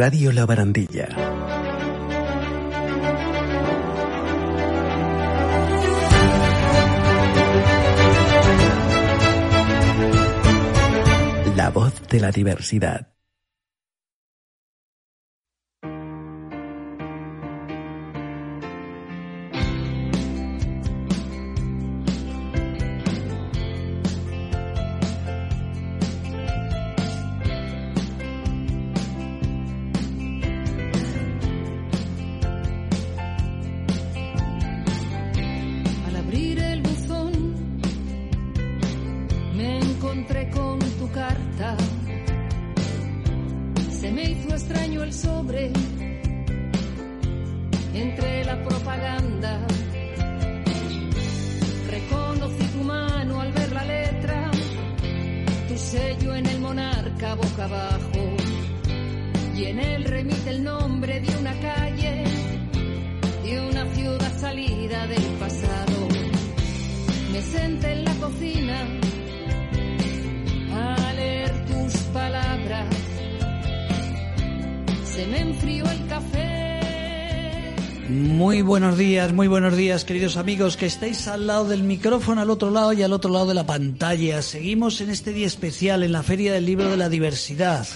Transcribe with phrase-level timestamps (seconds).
[0.00, 1.08] Radio La Barandilla.
[11.54, 13.08] La voz de la diversidad.
[67.40, 68.86] Me senté en la cocina.
[75.04, 76.80] Se me enfrió el café.
[78.10, 82.50] Muy buenos días, muy buenos días, queridos amigos que estáis al lado del micrófono, al
[82.50, 84.42] otro lado y al otro lado de la pantalla.
[84.42, 87.88] Seguimos en este día especial en la Feria del Libro de la Diversidad.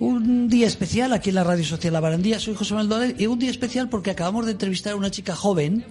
[0.00, 2.40] Un día especial aquí en la Radio Social La Barandilla.
[2.40, 5.84] Soy José Manuel y un día especial porque acabamos de entrevistar a una chica joven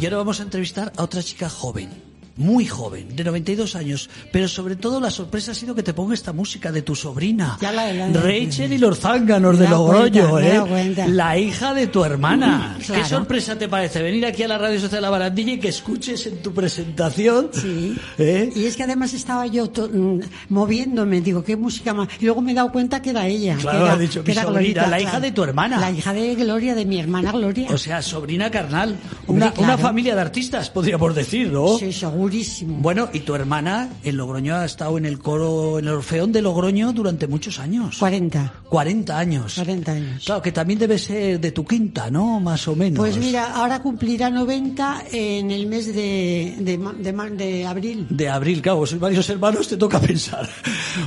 [0.00, 2.13] y ahora vamos a entrevistar a otra chica joven.
[2.36, 6.14] Muy joven, de 92 años, pero sobre todo la sorpresa ha sido que te ponga
[6.14, 10.30] esta música de tu sobrina, Ya la- la- Rachel y los zánganos de Logroño,
[10.66, 11.08] cuenta, ¿eh?
[11.10, 12.74] La hija de tu hermana.
[12.80, 13.04] ¿Qué claro.
[13.06, 16.42] sorpresa te parece venir aquí a la Radio Social La Barandilla y que escuches en
[16.42, 17.50] tu presentación?
[17.52, 17.96] Sí.
[18.18, 18.50] ¿eh?
[18.56, 22.08] Y es que además estaba yo mm, moviéndome, digo, qué música más.
[22.20, 23.56] Y luego me he dado cuenta que era ella.
[23.60, 25.24] Claro, que era, ha dicho que mi era sobrina, Glorita, la hija claro.
[25.24, 25.78] de tu hermana.
[25.78, 27.68] La hija de Gloria, de mi hermana Gloria.
[27.70, 28.96] O sea, sobrina carnal.
[29.26, 29.74] Hombre, Una, claro.
[29.74, 31.78] una familia de artistas, podríamos decir, ¿no?
[31.78, 31.92] Sí,
[32.24, 32.78] segurísimo.
[32.78, 36.42] Bueno, y tu hermana en Logroño ha estado en el coro, en el Orfeón de
[36.42, 37.98] Logroño durante muchos años.
[37.98, 38.52] 40.
[38.68, 39.54] 40 años.
[39.54, 40.24] 40 años.
[40.24, 42.40] Claro, que también debe ser de tu quinta, ¿no?
[42.40, 42.98] Más o menos.
[42.98, 48.06] Pues mira, ahora cumplirá 90 en el mes de, de, de de abril.
[48.10, 50.48] De abril, claro, sois varios hermanos, te toca pensar.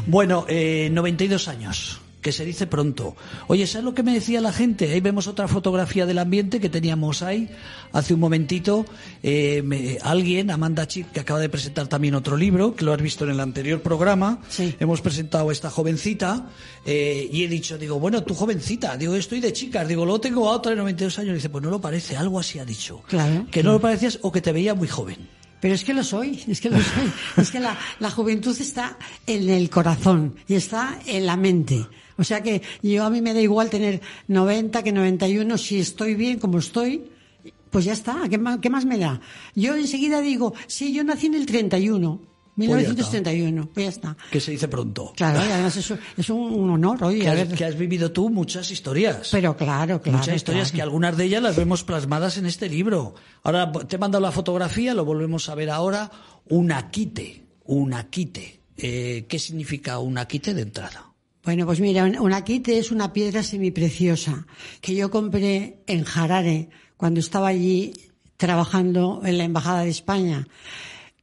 [0.06, 3.16] Bueno, eh, 92 años, que se dice pronto.
[3.48, 4.92] Oye, ¿sabes lo que me decía la gente?
[4.92, 7.50] Ahí vemos otra fotografía del ambiente que teníamos ahí
[7.94, 8.86] hace un momentito.
[9.24, 13.02] Eh, me- alguien, Amanda Chip, que acaba de presentar también otro libro, que lo has
[13.02, 14.42] visto en el anterior programa.
[14.50, 14.76] Sí.
[14.80, 16.50] Hemos presentado a esta jovencita
[16.86, 20.50] eh, y he dicho, digo, bueno, tú jovencita, digo, estoy de chicas, digo, luego tengo
[20.50, 21.32] a otra de 92 años.
[21.32, 23.04] Y dice, pues no lo parece, algo así ha dicho.
[23.08, 23.46] Claro.
[23.52, 25.30] Que no lo parecías o que te veía muy joven.
[25.60, 27.12] Pero es que lo soy, es que lo soy.
[27.38, 31.88] Es que la, la juventud está en el corazón y está en la mente.
[32.18, 36.16] O sea que yo a mí me da igual tener 90 que 91, si estoy
[36.16, 37.12] bien como estoy,
[37.70, 39.22] pues ya está, ¿qué más, qué más me da?
[39.56, 42.20] Yo enseguida digo, sí, yo nací en el 31,
[42.56, 42.94] Pues ya está.
[42.94, 44.18] 1931, pues ya está.
[44.32, 45.14] Que se dice pronto.
[45.16, 48.30] Claro, y además eso es un, un honor, oye, que has, que has vivido tú
[48.30, 49.30] muchas historias.
[49.32, 50.18] Pero claro, claro.
[50.18, 53.14] muchas historias que algunas de ellas las vemos plasmadas en este libro.
[53.44, 56.10] Ahora te he mandado la fotografía, lo volvemos a ver ahora.
[56.50, 58.62] Un aquite, un aquite.
[58.76, 61.07] Eh, ¿Qué significa un aquite de entrada?
[61.48, 64.46] Bueno, pues mira, un- una quite es una piedra semipreciosa
[64.82, 67.94] que yo compré en Harare cuando estaba allí
[68.36, 70.46] trabajando en la Embajada de España.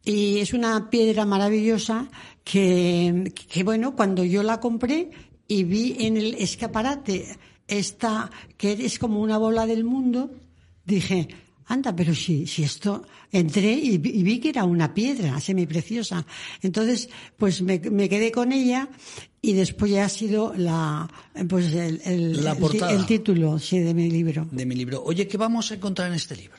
[0.03, 2.09] Y es una piedra maravillosa
[2.43, 3.35] que,
[3.67, 5.11] bueno, cuando yo la compré
[5.47, 7.37] y vi en el escaparate
[7.69, 10.31] esta, que es como una bola del mundo,
[10.87, 11.29] dije,
[11.67, 16.25] anda, pero si, si esto, entré y vi, que era una piedra semipreciosa.
[16.63, 18.89] Entonces, pues me quedé con ella
[19.45, 21.07] y después ya ha sido la,
[21.49, 24.49] pues el, el, La el el título, sí, de mi libro.
[24.51, 25.03] De mi libro.
[25.05, 26.57] Oye, ¿qué vamos a encontrar en este libro?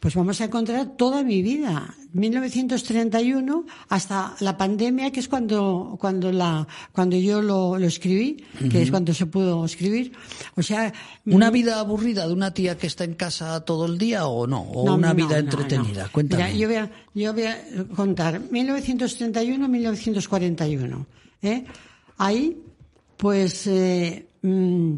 [0.00, 6.32] Pues vamos a encontrar toda mi vida, 1931 hasta la pandemia, que es cuando cuando
[6.32, 10.12] la cuando yo lo, lo escribí, que es cuando se pudo escribir.
[10.56, 10.92] O sea,
[11.26, 14.60] ¿Una vida aburrida de una tía que está en casa todo el día o no?
[14.60, 16.08] ¿O no, una no, vida no, entretenida?
[16.10, 16.44] Cuéntame.
[16.44, 17.58] Mira, yo voy a, yo voy a
[17.94, 21.06] contar 1931-1941.
[21.44, 21.64] ¿Eh?
[22.18, 22.60] Ahí,
[23.16, 24.94] pues, eh, mm,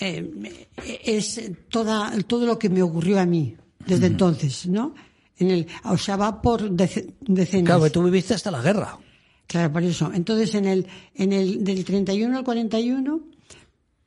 [0.00, 0.68] eh,
[1.04, 3.56] es toda, todo lo que me ocurrió a mí
[3.86, 4.94] desde entonces, ¿no?
[5.38, 7.66] En el, o sea, va por dece- decenas.
[7.66, 8.98] Claro, que tú viviste hasta la guerra.
[9.46, 10.10] Claro, por eso.
[10.12, 13.20] Entonces, en el, en el, del 31 al 41,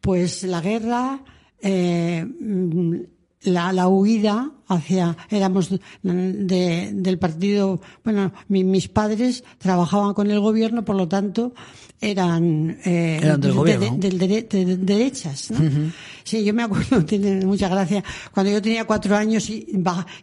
[0.01, 1.24] pues la guerra,
[1.62, 2.95] eh, mm,
[3.42, 5.69] la, la huida hacia, éramos
[6.04, 11.54] de, del partido, bueno, mi- mis padres trabajaban con el gobierno, por lo tanto,
[12.01, 13.98] eran, eh, Eran del de- gobierno.
[13.98, 15.92] de- derechas, ¿no?
[16.24, 18.04] Sí, yo me acuerdo, tiene mucha gracia,
[18.34, 19.68] cuando yo tenía cuatro años y,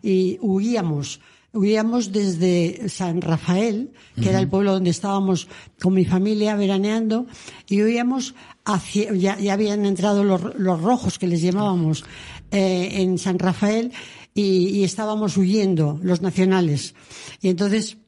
[0.03, 1.21] y huíamos,
[1.53, 5.49] huíamos desde San Rafael, que era el pueblo donde estábamos
[5.81, 7.27] con mi familia veraneando,
[7.69, 8.35] y huíamos
[8.65, 12.05] hacia, ya, ya habían entrado los, los rojos que les llamábamos,
[12.50, 13.93] eh, en San Rafael,
[14.35, 16.94] y, estábamos huyendo, los nacionales.
[17.41, 17.99] Y entonces,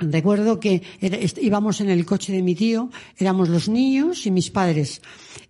[0.00, 0.82] Recuerdo que
[1.40, 5.00] íbamos en el coche de mi tío, éramos los niños y mis padres.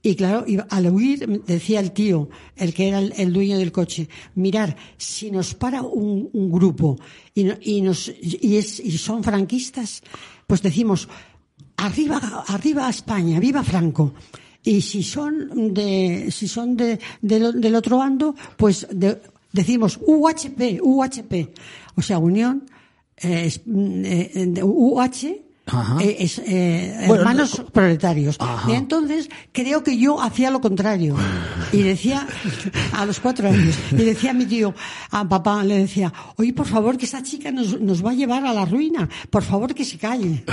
[0.03, 4.77] Y claro, al huir, decía el tío, el que era el, dueño del coche, mirar,
[4.99, 6.99] si nos para un, grupo
[7.35, 10.03] y, y nos, y, es, y son franquistas,
[10.47, 11.09] pues decimos,
[11.79, 14.13] arriba, arriba a España, viva Franco.
[14.65, 19.21] Y si son de, si son de, del- otro bando, pues de-
[19.53, 21.51] decimos UHP, UHP.
[21.97, 22.65] O sea, Unión,
[23.19, 23.51] eh,
[24.63, 25.44] UH.
[26.01, 28.37] Eh, es, eh, Bueno, hermanos no- proletarios.
[28.39, 28.71] Ajá.
[28.71, 31.17] Y entonces creo que yo hacía lo contrario.
[31.73, 32.27] Y decía,
[32.93, 34.75] a los cuatro años, y decía a mi tío,
[35.11, 38.45] a papá, le decía, oye, por favor, que esa chica nos, nos va a llevar
[38.47, 39.09] a la ruina.
[39.31, 40.45] Por favor, que se calle.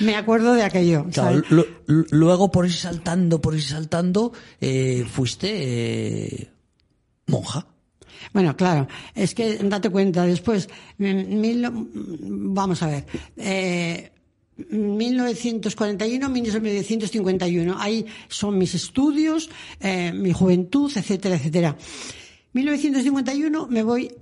[0.00, 1.06] Me acuerdo de aquello.
[1.12, 6.50] Claro, lo- luego por ir saltando, por ir saltando, eh, fuiste eh,
[7.26, 7.66] monja.
[8.32, 10.68] Bueno, claro, es que date cuenta, después,
[10.98, 11.66] mil,
[12.22, 13.06] vamos a ver,
[13.36, 14.12] eh,
[14.70, 21.76] 1941, 1951, ahí son mis estudios, eh, mi juventud, etcétera, etcétera.
[22.52, 24.12] 1951 me voy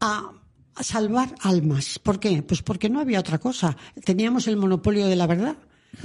[0.00, 0.32] a
[0.80, 1.98] salvar almas.
[1.98, 2.42] ¿Por qué?
[2.42, 3.76] Pues porque no había otra cosa.
[4.04, 5.56] Teníamos el monopolio de la verdad.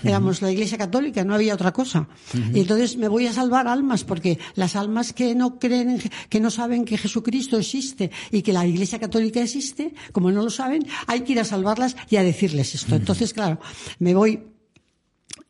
[0.03, 2.07] Éramos la Iglesia Católica, no había otra cosa.
[2.53, 5.99] Y entonces me voy a salvar almas, porque las almas que no creen,
[6.29, 10.49] que no saben que Jesucristo existe y que la Iglesia Católica existe, como no lo
[10.49, 12.95] saben, hay que ir a salvarlas y a decirles esto.
[12.95, 13.59] Entonces, claro,
[13.99, 14.41] me voy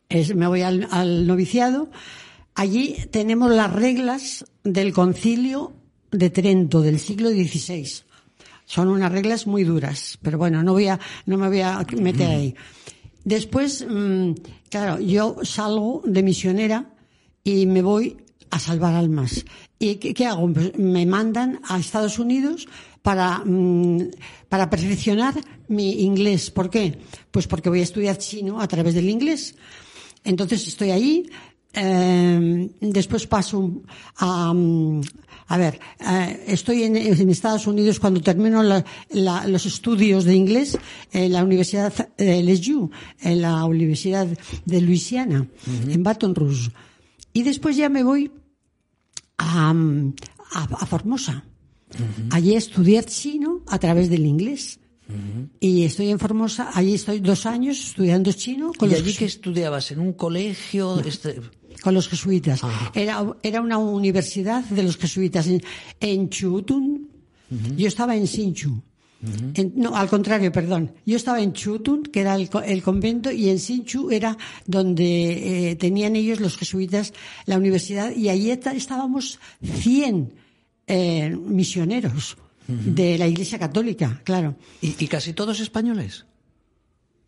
[0.08, 1.90] es- me voy al, al noviciado.
[2.54, 5.72] Allí tenemos las reglas del concilio
[6.10, 7.86] de Trento del siglo XVI.
[8.66, 12.28] Son unas reglas muy duras, pero bueno, no voy a, no me voy a meter
[12.28, 12.54] ahí.
[13.24, 14.32] Después, mm,
[14.68, 16.94] claro, yo salgo de misionera
[17.44, 18.16] y me voy
[18.50, 19.44] a salvar almas.
[19.78, 20.52] ¿Y qué, hago?
[20.52, 22.66] Pues me mandan a Estados Unidos
[23.02, 24.10] para, mm,
[24.48, 25.34] para perfeccionar
[25.68, 26.50] mi inglés.
[26.50, 26.98] ¿Por qué?
[27.30, 29.54] Pues porque voy a estudiar chino a través del inglés.
[30.24, 31.30] Entonces estoy ahí,
[31.72, 33.82] eh, después paso
[34.16, 35.00] a, mm,
[35.52, 40.34] a ver, eh, estoy en, en Estados Unidos cuando termino la- la- los estudios de
[40.36, 40.78] inglés
[41.12, 44.26] en la Universidad de LSU, en la Universidad
[44.64, 45.46] de Luisiana,
[45.88, 46.70] en Baton Rouge.
[47.32, 48.30] Y después ya me voy
[49.38, 51.44] a, a, a Formosa.
[52.30, 54.78] Allí a estudiar chino a través del inglés.
[55.58, 59.18] Y estoy en Formosa, allí estoy dos años estudiando chino con ¿Y los allí jesu-
[59.18, 59.90] que estudiabas?
[59.90, 61.00] ¿En un colegio?
[61.00, 61.40] Este...
[61.82, 62.60] con los jesuitas.
[62.94, 65.62] Era, era una universidad de los jesuitas en,
[66.00, 67.08] en Chutun.
[67.76, 68.80] Yo estaba en Sinchu.
[69.54, 70.92] En- no, al contrario, perdón.
[71.04, 74.36] Yo estaba en Chutun, que era el, el convento, y en Sinchu era
[74.66, 77.12] donde eh, tenían ellos los jesuitas
[77.44, 80.32] la universidad, y allí estábamos 100
[80.86, 82.36] eh, misioneros
[82.68, 84.54] de la Iglesia Católica, claro.
[84.80, 86.24] ¿Y, y casi todos españoles?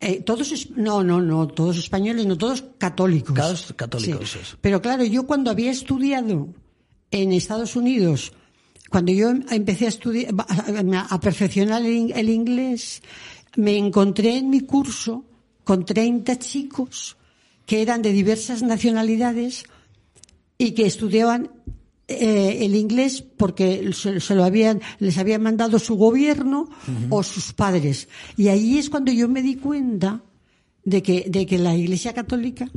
[0.05, 3.33] Eh, todos, no, no, no, todos españoles, no todos católicos.
[3.33, 4.39] Todos católicos, Sí.
[4.59, 6.49] Pero claro, yo cuando había estudiado
[7.09, 8.33] en Estados Unidos,
[8.89, 13.01] cuando yo empecé a estudiar, a, perfeccionar el inglés,
[13.55, 15.23] me encontré en mi curso
[15.63, 17.15] con 30 chicos
[17.65, 19.63] que eran de diversas nacionalidades
[20.57, 21.49] y que estudiaban
[22.07, 26.69] eh, el inglés porque se, se lo habían, les había mandado su gobierno
[27.09, 28.07] o sus padres.
[28.37, 30.21] Y ahí es cuando yo me di cuenta
[30.83, 32.69] de que, de que la Iglesia Católica,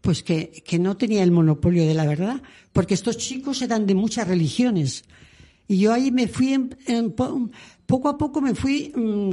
[0.00, 3.94] pues que, que no tenía el monopolio de la verdad, porque estos chicos eran de
[3.94, 5.04] muchas religiones.
[5.68, 7.50] Y yo ahí me fui, en- en po-
[7.86, 9.30] poco a poco me fui mm,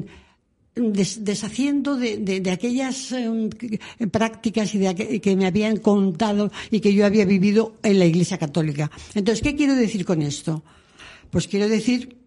[0.76, 3.14] des- deshaciendo de, aquellas
[3.58, 3.80] que-
[4.12, 8.06] prácticas y de aqu- que me habían contado y que yo había vivido en la
[8.06, 8.90] Iglesia Católica.
[9.14, 10.64] Entonces, ¿qué quiero decir con esto?
[11.32, 12.18] Pues quiero decir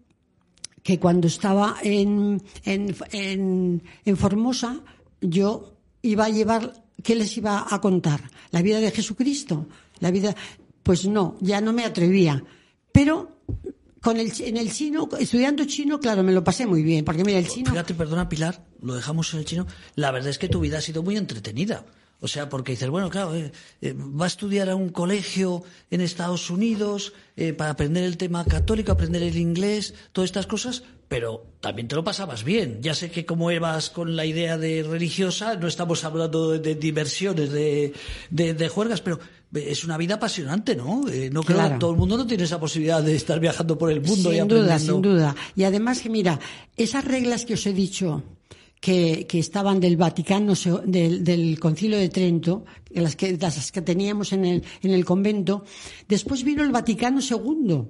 [0.83, 4.81] que cuando estaba en, en, en, en Formosa,
[5.21, 8.29] yo iba a llevar, ¿qué les iba a contar?
[8.51, 9.67] ¿La vida de Jesucristo?
[9.99, 10.35] La vida,
[10.83, 12.43] pues no, ya no me atrevía.
[12.91, 13.37] Pero
[14.03, 17.39] con el, en el chino, estudiando chino, claro, me lo pasé muy bien, porque mira,
[17.39, 19.65] el chino, Fíjate, perdona Pilar, lo dejamos en el chino.
[19.95, 21.85] La verdad es que tu vida ha sido muy entretenida.
[22.19, 26.01] O sea, porque dices, bueno, claro, eh, eh, va a estudiar a un colegio en
[26.01, 30.83] Estados Unidos eh, para aprender el tema católico, aprender el inglés, todas estas cosas,
[31.13, 32.79] pero también te lo pasabas bien.
[32.81, 37.51] Ya sé que como ibas con la idea de religiosa, no estamos hablando de, diversiones,
[37.51, 37.93] de,
[38.31, 39.19] de, de, juergas, pero
[39.53, 41.03] es una vida apasionante, ¿no?
[41.31, 41.77] no creo Claro.
[41.77, 44.47] todo el mundo no tiene esa posibilidad de estar viajando por el mundo y sin
[44.47, 44.93] duda, aprendiendo.
[44.93, 45.35] sin duda.
[45.55, 46.39] Y además que mira,
[46.75, 48.23] esas reglas que os he dicho
[48.81, 54.33] que, que estaban del Vaticano, del, del Concilio de Trento, las que, las que teníamos
[54.33, 55.63] en el, en el convento,
[56.09, 57.83] después vino el Vaticano II,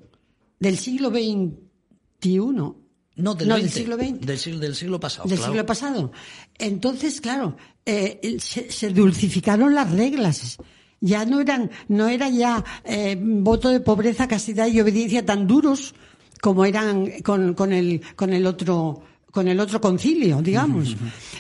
[0.60, 2.83] del siglo XXI.
[3.16, 4.26] No, del, No, 20, del siglo XX.
[4.26, 5.54] Del siglo, del siglo pasado, del claro.
[5.54, 6.12] siglo pasado.
[6.58, 7.56] Entonces, claro,
[7.86, 10.58] eh, se, se dulcificaron las reglas.
[11.00, 15.94] Ya no eran, no era ya eh, voto de pobreza, castidad y obediencia tan duros
[16.42, 19.02] como eran con, con el, con el otro,
[19.32, 20.96] con el otro concilio, digamos.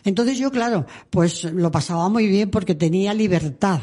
[0.05, 3.81] Entonces yo, claro, pues lo pasaba muy bien porque tenía libertad.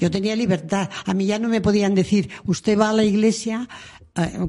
[0.00, 0.88] Yo tenía libertad.
[1.04, 3.68] A mí ya no me podían decir, usted va a la iglesia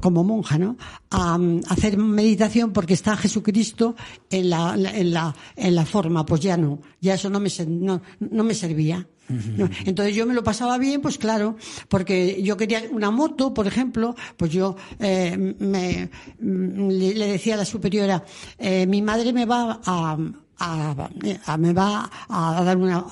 [0.00, 0.76] como monja, ¿no?
[1.10, 3.96] A, mm, hacer meditación porque está Jesucristo
[4.30, 6.24] en la, en la, en la forma.
[6.24, 6.80] Pues ya no.
[7.00, 9.06] Ya eso no me, no, no me servía.
[9.28, 9.68] No.
[9.84, 11.56] Entonces yo me lo pasaba bien, pues claro,
[11.88, 17.54] porque yo quería una moto, por ejemplo, pues yo eh, me, mm, le, le decía
[17.54, 18.24] a la superiora,
[18.56, 20.16] eh, mi madre me va a,
[20.58, 21.08] a-
[21.46, 23.04] a- me va a dar una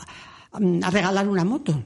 [0.83, 1.85] a regalar una moto.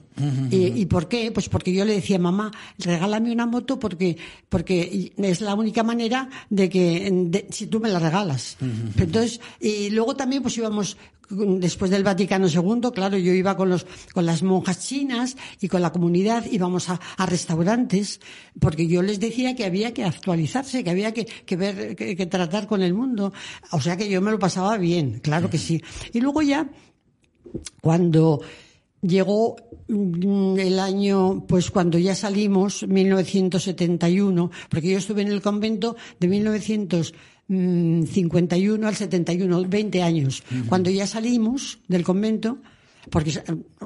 [0.51, 1.31] ¿Y, ¿Y por qué?
[1.33, 4.17] Pues porque yo le decía, mamá, regálame una moto porque,
[4.49, 8.57] porque es la única manera de que, de- si tú me la regalas.
[8.97, 10.97] Entonces, y luego también pues íbamos,
[11.31, 15.81] después del Vaticano II, claro, yo iba con los, con las monjas chinas y con
[15.83, 18.21] la comunidad, íbamos a, a restaurantes,
[18.61, 22.27] porque yo les decía que había que actualizarse, que había que, que ver, que, que
[22.27, 23.33] tratar con el mundo.
[23.71, 25.81] O sea que yo me lo pasaba bien, claro que sí.
[26.13, 26.69] Y luego ya,
[27.81, 28.41] cuando
[29.03, 29.57] llegó
[29.89, 36.29] mm, el año, pues cuando ya salimos, 1971, porque yo estuve en el convento de
[36.29, 40.43] 1951 al 71, 20 años.
[40.69, 42.59] Cuando ya salimos del convento,
[43.11, 43.45] porque sa-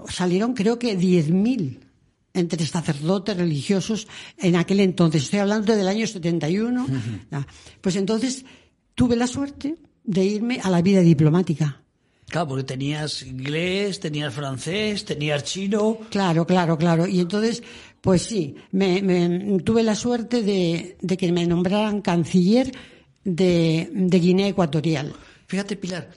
[0.09, 1.79] salieron creo que 10.000
[2.35, 5.25] entre sacerdotes religiosos en aquel entonces.
[5.25, 6.87] Estoy hablando del año 71.
[7.31, 7.47] Ya.
[7.83, 8.47] Pues entonces
[8.95, 11.82] tuve la suerte de irme a la vida diplomática.
[12.33, 15.99] Claro, porque tenías inglés, tenías francés, tenías chino.
[16.11, 17.07] Claro, claro, claro.
[17.07, 17.63] Y entonces,
[18.01, 22.73] pues sí, me, me- tuve la suerte de, de que me nombraran canciller
[23.23, 25.13] de, de Guinea Ecuatorial.
[25.47, 26.11] Fíjate, Pilar,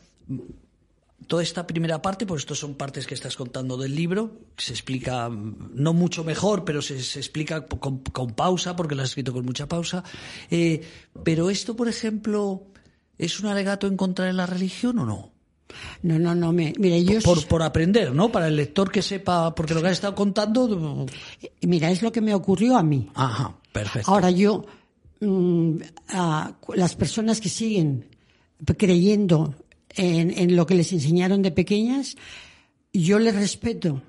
[1.27, 5.27] toda esta primera parte, pues estos son partes que estás contando del libro, se explica
[5.29, 9.43] no mucho mejor, pero se, se explica con, con pausa, porque lo has escrito con
[9.45, 10.03] mucha pausa.
[10.49, 10.81] Eh,
[11.25, 12.63] pero esto, por ejemplo,
[13.17, 15.34] ¿es un alegato en contra de la religión o no?
[16.03, 17.19] No, no, no, me, mira, yo...
[17.21, 18.31] Por, por aprender, ¿no?
[18.31, 21.05] Para el lector que sepa, porque lo que has estado contando.
[21.61, 23.09] Mira, es lo que me ocurrió a mí.
[23.15, 24.11] Ajá, perfecto.
[24.11, 24.65] Ahora yo,
[25.21, 25.77] mm,
[26.09, 28.07] a las personas que siguen
[28.77, 29.55] creyendo
[29.95, 32.15] en, en lo que les enseñaron de pequeñas,
[32.93, 34.01] yo les respeto.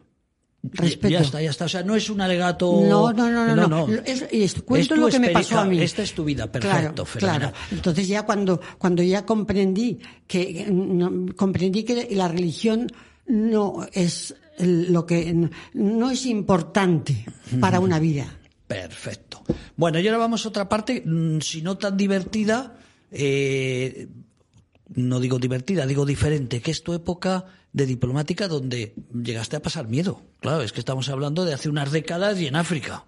[0.72, 1.08] Respeto.
[1.08, 1.64] Ya está, ya está.
[1.66, 2.82] O sea, no es un alegato.
[2.88, 3.66] No, no, no, no.
[3.68, 3.88] no.
[4.04, 5.80] Es, es- cuento lo que me pasó a mí.
[5.80, 7.52] Esta es tu vida, perfecto, Claro, claro.
[7.70, 12.86] Entonces ya cuando, cuando ya comprendí que, no, comprendí que la religión
[13.26, 17.24] no es lo que, no es importante
[17.60, 18.38] para una vida.
[18.66, 19.42] Perfecto.
[19.76, 22.76] Bueno, y ahora vamos a otra parte, mm, si no tan divertida,
[23.12, 24.08] eh,
[24.94, 27.44] no digo divertida, digo diferente, que es tu época
[27.76, 30.22] de diplomática donde llegaste a pasar miedo.
[30.40, 33.04] Claro, es que estamos hablando de hace unas décadas y en África.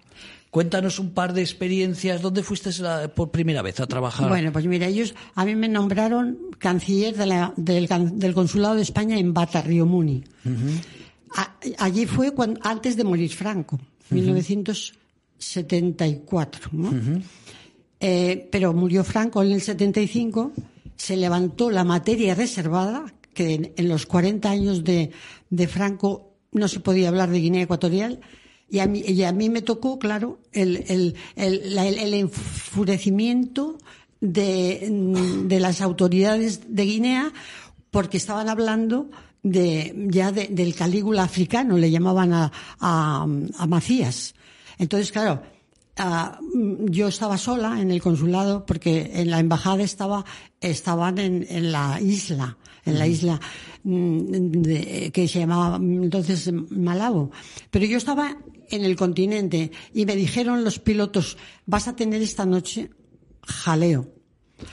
[0.51, 2.21] Cuéntanos un par de experiencias.
[2.21, 4.29] ¿Dónde fuiste la- por primera vez a trabajar?
[4.29, 8.83] Bueno, pues mira, ellos, a mí me nombraron canciller de la- del, del Consulado de
[8.83, 10.23] España en Bata, Río Muni.
[11.35, 13.79] A- allí fue cuando, antes de morir Franco,
[14.11, 16.69] 1974.
[16.73, 16.91] ¿no?
[17.99, 20.53] Eh, pero murió Franco en el 75,
[20.95, 25.11] se levantó la materia reservada, que en, los 40 años de,
[25.69, 28.19] Franco no se podía hablar de Guinea Ecuatorial,
[28.69, 28.85] y a
[29.31, 33.77] mí, me tocó, claro, el, el, el, el- enfurecimiento
[34.19, 34.89] de,
[35.47, 37.31] de las autoridades de Guinea
[37.91, 39.09] porque estaban hablando
[39.41, 43.23] de, ya de- del Calígula africano, le llamaban a, a,
[43.57, 44.35] a Macías.
[44.77, 45.41] Entonces, claro,
[46.53, 50.25] mm, yo estaba sola en el consulado porque en la embajada estaba,
[50.61, 53.39] estaban en, en la isla, en la isla
[53.83, 54.19] mm,
[54.61, 57.31] de- que se llamaba mm, entonces Malabo.
[57.71, 58.37] Pero yo estaba
[58.69, 62.89] en el continente y me dijeron los pilotos, vas a tener esta noche
[63.43, 64.13] jaleo.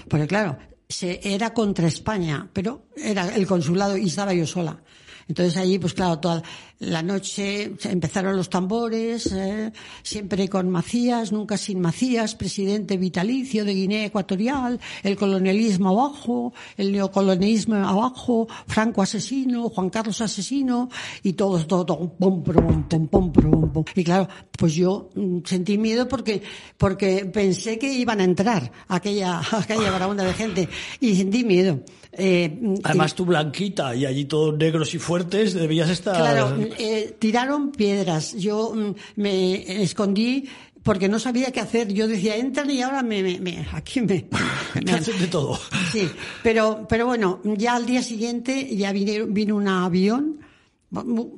[0.08, 0.58] Porque claro,
[0.88, 4.82] se, era contra España, pero era el consulado y estaba yo sola.
[5.28, 6.42] Entonces allí, pues claro, toda,
[6.78, 13.74] la noche empezaron los tambores, eh, siempre con Macías, nunca sin Macías, presidente vitalicio de
[13.74, 20.90] Guinea Ecuatorial, el colonialismo abajo, el neocolonialismo abajo, Franco asesino, Juan Carlos asesino,
[21.22, 23.84] y todo, todo, todo pum, pum, pum, pum.
[23.94, 24.28] Y claro,
[24.58, 26.42] pues yo mm, sentí miedo porque,
[26.76, 30.68] porque pensé que iban a entrar aquella, aquella barabunda de gente,
[31.00, 31.80] y sentí miedo.
[32.18, 36.16] Eh, Además, tú blanquita y allí todos negros y fuertes, debías estar.
[36.16, 38.34] Claro, eh, tiraron piedras.
[38.34, 40.48] Yo mm, me escondí
[40.82, 41.92] porque no sabía qué hacer.
[41.92, 44.28] Yo decía, entran y ahora me, me, aquí me,
[44.84, 45.58] me hacen de todo.
[45.92, 46.08] Sí,
[46.42, 50.46] pero, pero bueno, ya al día siguiente ya vino, vino un avión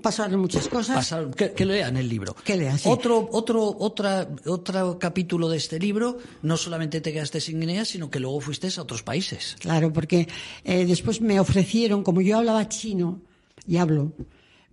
[0.03, 0.97] Pasaron muchas cosas.
[0.97, 2.37] Pasaron, que, lean el libro.
[2.45, 7.59] Que lean, Otro, otro, otra, otro capítulo de este libro, no solamente te quedaste sin
[7.59, 9.57] Guinea, sino que luego fuiste a otros países.
[9.59, 10.29] Claro, porque
[10.65, 13.21] eh, después me ofrecieron, como yo hablaba chino
[13.67, 14.13] y hablo,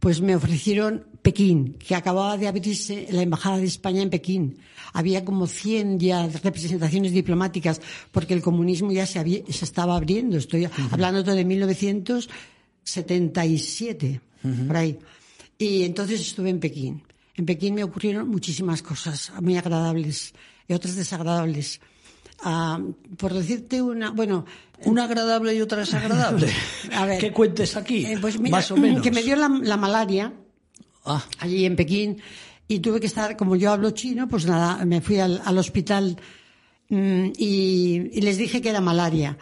[0.05, 4.59] pues me ofrecieron Pekín, que acababa de abrirse la Embajada de España en Pekín.
[4.93, 7.81] Había como 100 ya representaciones diplomáticas,
[8.12, 10.38] porque el comunismo ya se, se estaba abriendo.
[10.38, 14.21] Estoy hablando de 1977
[14.67, 15.00] por ahí.
[15.57, 17.01] Y entonces estuve en Pekín.
[17.33, 20.35] En Pekín me ocurrieron muchísimas cosas muy agradables
[20.67, 21.81] y otras desagradables.
[22.48, 22.80] Ah,
[23.18, 24.46] por decirte una, bueno,
[24.84, 26.48] una agradable y otra desagradable.
[26.94, 28.06] A ver, ¿qué cuentes aquí?
[28.06, 29.02] Eh, pues más o menos.
[29.02, 30.32] Que me dio la, malaria
[31.06, 31.25] ah.
[31.40, 32.22] allí en Pekín
[32.68, 36.18] y tuve que estar, como yo hablo chino, pues nada, me fui al, hospital
[36.90, 39.36] mm, y, y, les dije que era malaria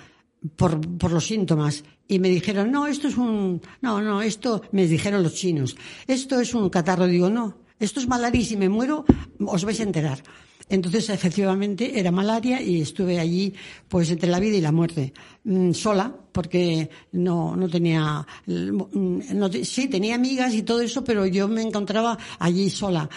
[0.56, 4.88] por, por los síntomas y me dijeron, no, esto es un, no, no, esto, me
[4.88, 5.76] dijeron los chinos,
[6.08, 7.06] esto es un catarro.
[7.08, 9.04] Digo, no, esto es malaria y si me muero
[9.46, 10.24] os vais a enterar.
[10.70, 13.54] Entonces, efectivamente, era malaria y estuve allí,
[13.88, 19.52] pues, entre la vida y la muerte, mm, sola, porque no, no tenía, mm, no,
[19.52, 23.10] sí, tenía amigas y todo eso, pero yo me encontraba allí sola.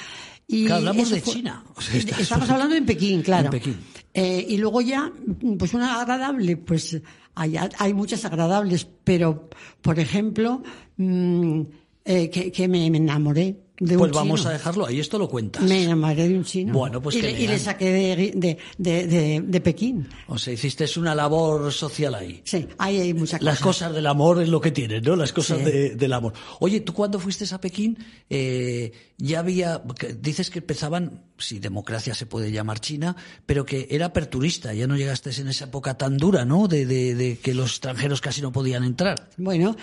[0.48, 1.64] Y hablamos de China.
[2.18, 3.46] estamos hablando en Pekín, claro.
[3.46, 3.76] En Pekín.
[4.12, 5.12] Eh, y luego ya,
[5.58, 7.00] pues una agradable, pues
[7.34, 9.48] hay, hay muchas agradables, pero,
[9.82, 10.62] por ejemplo,
[10.96, 11.62] mmm,
[12.04, 15.62] eh, que, que me, me enamoré pues vamos a dejarlo ahí, esto lo cuentas.
[15.62, 16.72] Me enamoré de un chino.
[16.72, 20.08] Bueno, pues y, le, y le saqué de, de, de, de, Pekín.
[20.28, 22.40] O sea, hiciste una labor social ahí.
[22.44, 23.42] Sí, ahí hay muchas cosas.
[23.42, 25.14] Las cosas del amor es lo que tienen, ¿no?
[25.14, 26.32] Las cosas del amor.
[26.60, 27.98] Oye, tú cuando fuiste a Pekín,
[28.30, 29.82] eh, ya había,
[30.20, 34.96] dices que empezaban, si democracia se puede llamar China, pero que era aperturista, ya no
[34.96, 36.66] llegaste en esa época tan dura, ¿no?
[36.66, 39.28] De, de, de que los extranjeros casi no podían entrar.
[39.36, 39.76] Bueno,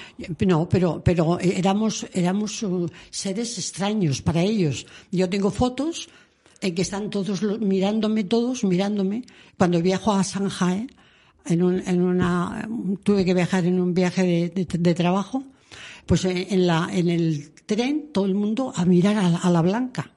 [0.47, 4.85] no, pero, pero éramos, éramos uh, seres extraños años para ellos.
[5.11, 6.09] Yo tengo fotos
[6.61, 9.23] en que están todos mirándome, todos mirándome.
[9.57, 10.87] Cuando viajo a Shanghai,
[11.45, 12.67] en, en una,
[13.03, 15.43] tuve que viajar en un viaje de, trabajo,
[16.05, 20.12] pues en, la, en el tren todo el mundo a mirar a la blanca.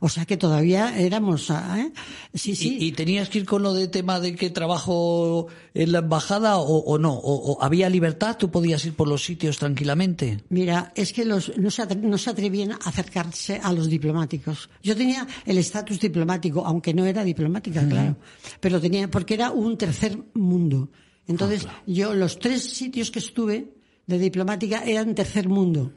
[0.00, 1.92] O sea que todavía éramos, ¿eh?
[2.32, 2.78] Sí, sí.
[2.80, 6.98] ¿Y, tenías que ir con lo de tema de que trabajo en la embajada o,
[6.98, 7.14] no?
[7.14, 8.36] O, había libertad?
[8.38, 10.44] ¿Tú podías ir por los sitios tranquilamente?
[10.50, 14.70] Mira, es que los, no, se no se atrevían a acercarse a los diplomáticos.
[14.84, 18.16] Yo tenía el estatus diplomático, aunque no era diplomática, claro.
[18.60, 20.90] Pero tenía, porque era un tercer mundo.
[21.26, 23.74] Entonces, ah, yo los tres sitios que estuve
[24.06, 25.92] de diplomática eran tercer mundo.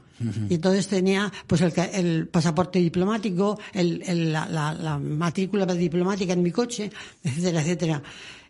[0.49, 6.43] Y entonces tenía pues el, el pasaporte diplomático, el, el, la, la, matrícula diplomática en
[6.43, 6.91] mi coche,
[7.23, 8.03] etcétera, etcétera.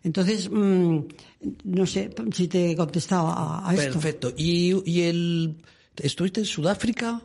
[0.04, 0.98] Entonces, mm,
[1.64, 3.92] no sé si te he contestado a, esto.
[3.92, 4.32] Perfecto.
[4.36, 5.56] ¿Y, y el,
[5.96, 7.22] estuviste en Sudáfrica?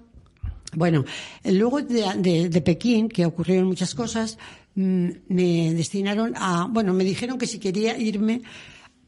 [0.73, 1.05] Bueno,
[1.45, 4.37] luego de, de, Pekín, que ocurrieron muchas cosas,
[4.75, 8.41] mm, me destinaron a, bueno, me dijeron que si quería irme,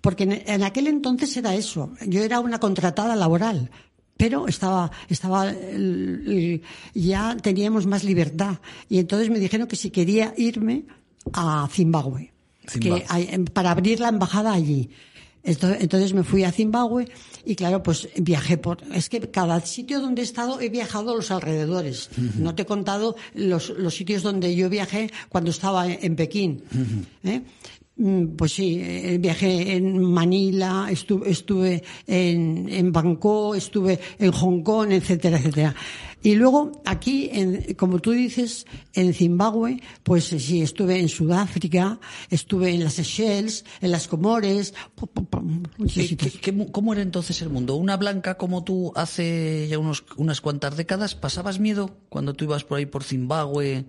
[0.02, 3.70] porque en, aquel entonces era eso, yo era una contratada laboral,
[4.20, 5.50] pero estaba, estaba,
[6.94, 8.60] ya teníamos más libertad.
[8.90, 10.84] Y entonces me dijeron que si quería irme
[11.32, 12.34] a Zimbabue,
[12.68, 13.06] Que
[13.54, 14.90] para abrir la embajada allí.
[15.42, 17.08] Entonces me fui a Zimbabue
[17.46, 18.84] y claro, pues viajé por...
[18.94, 22.10] Es que cada sitio donde he estado he viajado a los alrededores.
[22.38, 26.62] No te he contado los, los, sitios donde yo viajé cuando estaba en, Pekín.
[27.24, 27.42] ¿eh?
[28.00, 34.64] Mm, pues sí, eh, viajé en Manila, estuve, estuve en, en Bangkok, estuve en Hong
[34.64, 35.76] Kong, etcétera, etcétera.
[36.24, 42.74] Y luego aquí, en, como tú dices, en Zimbabue, pues sí, estuve en Sudáfrica, estuve
[42.74, 44.74] en las Seychelles, en las Comores.
[46.72, 47.76] cómo era entonces el mundo?
[47.76, 52.64] Una blanca como tú hace ya unos, unas cuantas décadas, ¿pasabas miedo cuando tú ibas
[52.64, 53.84] por ahí por Zimbabue?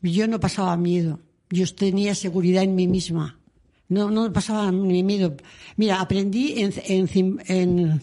[0.00, 1.20] Yo no pasaba miedo.
[1.50, 3.41] Yo tenía seguridad en mí misma.
[3.88, 5.36] No, no pasaba ni miedo.
[5.76, 8.00] Mira, aprendí en, en,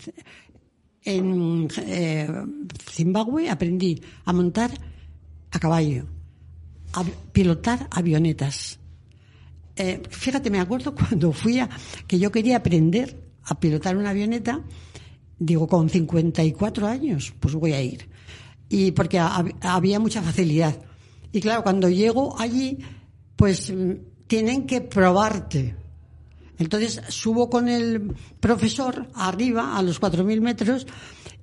[1.03, 2.27] en eh,
[2.91, 4.71] Zimbabue aprendí a montar
[5.51, 6.05] a caballo,
[6.93, 8.79] a pilotar avionetas.
[9.75, 11.69] Eh, fíjate, me acuerdo cuando fui a
[12.05, 13.15] que yo quería aprender
[13.45, 14.61] a pilotar una avioneta,
[15.39, 18.07] digo, con 54 años, pues voy a ir.
[18.67, 20.79] Y porque había mucha facilidad.
[21.31, 22.77] Y claro, cuando llego allí,
[23.35, 23.93] pues mm,
[24.29, 25.75] tienen que probarte.
[26.59, 30.85] Entonces subo con el profesor arriba a los 4.000 metros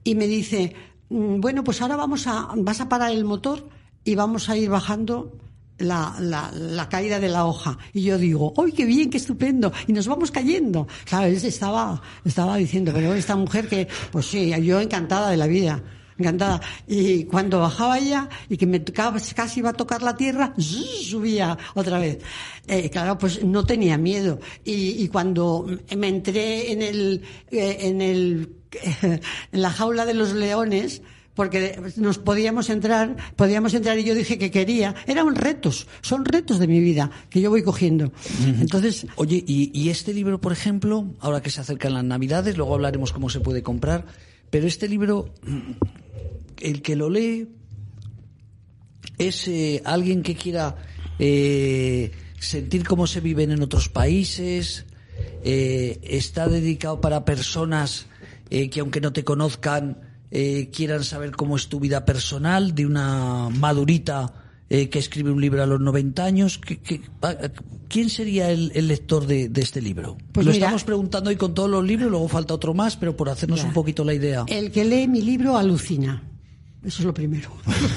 [0.04, 0.72] y me dice,
[1.08, 3.68] mm, bueno, pues ahora vamos a, vas a parar el motor
[4.04, 5.36] y vamos a ir bajando
[5.78, 7.76] la, la, la, caída de la hoja.
[7.92, 9.72] Y yo digo, ¡ay, qué bien, qué estupendo!
[9.88, 10.86] Y nos vamos cayendo.
[11.06, 15.82] Claro, estaba, estaba diciendo, pero esta mujer que, pues sí, yo encantada de la vida.
[16.18, 16.60] Encantada.
[16.86, 21.56] Y cuando bajaba ella y que me tocaba, casi iba a tocar la tierra, subía
[21.74, 22.18] otra vez.
[22.66, 24.40] Eh, claro, pues no tenía miedo.
[24.64, 28.56] Y, y cuando me entré en el, eh, en el,
[29.02, 29.20] en
[29.62, 31.02] la jaula de los leones,
[31.36, 34.94] porque nos podíamos entrar, podíamos entrar y yo dije que quería.
[35.06, 38.10] Eran retos, son retos de mi vida que yo voy cogiendo.
[38.42, 39.06] Entonces.
[39.16, 43.12] Oye, y, y, este libro, por ejemplo, ahora que se acercan las Navidades, luego hablaremos
[43.12, 44.06] cómo se puede comprar,
[44.50, 45.28] pero este libro,
[46.60, 47.48] el que lo lee
[49.18, 50.76] es eh, alguien que quiera
[51.18, 54.84] eh, sentir cómo se viven en otros países,
[55.42, 58.06] eh, está dedicado para personas
[58.50, 60.00] eh, que aunque no te conozcan,
[60.70, 64.34] quieran saber cómo es tu vida personal, de una madurita
[64.68, 66.60] que escribe un libro a los 90 años.
[67.88, 70.18] quién sería el, lector de, este libro?
[70.32, 73.30] Pues Lo estamos preguntando hoy con todos los libros, luego falta otro más, pero por
[73.30, 74.44] hacernos un poquito la idea.
[74.48, 76.22] El que lee mi libro alucina.
[76.86, 77.50] Eso es lo primero.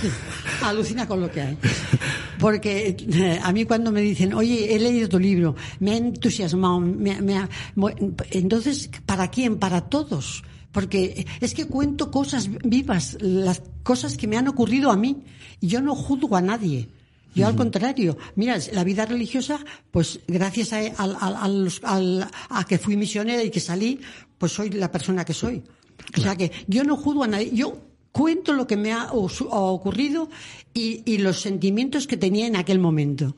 [0.63, 1.57] Alucina con lo que hay.
[2.39, 6.83] Porque eh, a mí cuando me dicen, oye, he leído tu libro, me ha entusiasmado,
[8.31, 9.57] entonces, ¿para quién?
[9.57, 14.95] Para todos porque es que cuento cosas vivas, las cosas que me han ocurrido a
[14.95, 15.23] mí,
[15.59, 16.89] y yo no juzgo a nadie.
[17.35, 19.59] Yo al contrario, mira, la vida religiosa,
[19.91, 23.99] pues gracias a, a, que fui misionera y que salí,
[24.37, 25.63] pues soy la persona que soy.
[26.17, 30.29] O sea que yo no juzgo a nadie, yo cuento lo que me ha, ocurrido
[30.73, 33.35] y los sentimientos que tenía en aquel momento.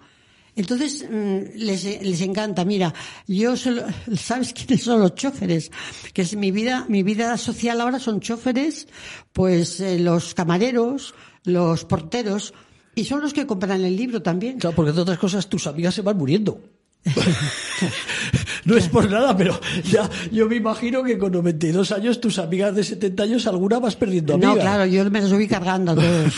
[0.56, 2.66] Entonces mm, les, les, encanta.
[2.66, 2.94] Mira,
[3.28, 3.84] yo solo,
[4.16, 5.72] ¿sabes quiénes son los choferes?
[6.14, 8.88] Que es mi vida, mi vida social ahora son choferes,
[9.32, 11.14] pues eh, los camareros,
[11.46, 12.54] los porteros,
[12.96, 14.60] y son los que compran el libro también.
[14.60, 16.62] Claro, porque de otras cosas tus amigas se van muriendo.
[18.66, 22.76] no es por nada, pero ya yo me imagino que con 92 años tus amigas
[22.76, 24.56] de 70 años alguna vas perdiendo amigas.
[24.56, 26.34] No, claro, yo me las voy cargando a todos.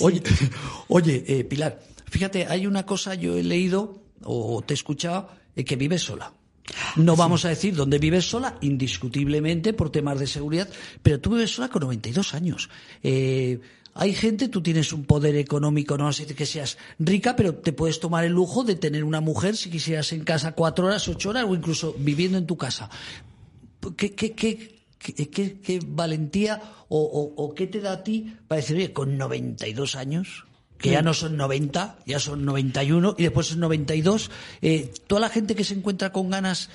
[0.00, 0.22] oye,
[0.88, 5.64] oye eh, Pilar, Fíjate, hay una cosa, yo he leído o te he escuchado, eh,
[5.64, 6.32] que vives sola.
[6.96, 10.68] No vamos a decir dónde vives sola, indiscutiblemente por temas de seguridad,
[11.02, 12.70] pero tú vives sola con 92 años.
[13.02, 13.60] Eh,
[13.98, 18.00] hay gente, tú tienes un poder económico, no sé que seas rica, pero te puedes
[18.00, 21.44] tomar el lujo de tener una mujer si quisieras en casa cuatro horas, ocho horas
[21.48, 22.90] o incluso viviendo en tu casa.
[23.96, 28.92] ¿Qué, qué, qué, qué, valentía o, o, qué te da a ti para decir, oye,
[28.92, 30.44] con 92 años
[30.78, 34.30] que ya no son 90, ya son 91 y después son 92.
[34.60, 36.68] Eh, toda la gente que se encuentra con ganas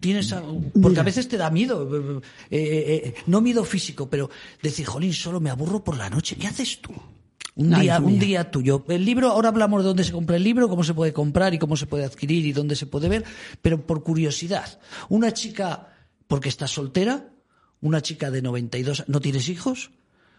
[0.00, 0.34] tienes
[0.80, 4.30] porque a veces te da miedo, eh, eh, no miedo físico, pero
[4.62, 6.36] decir, jolín, solo me aburro por la noche.
[6.36, 6.92] ¿Qué haces tú?
[7.56, 8.84] Un día, un día tuyo.
[8.88, 11.58] El libro, ahora hablamos de dónde se compra el libro, cómo se puede comprar y
[11.58, 13.24] cómo se puede adquirir y dónde se puede ver,
[13.60, 15.92] pero por curiosidad, una chica,
[16.26, 17.28] porque está soltera,
[17.80, 19.90] una chica de 92, ¿no tienes hijos?